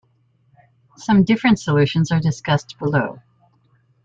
[0.97, 3.21] Some different solutions are discussed below.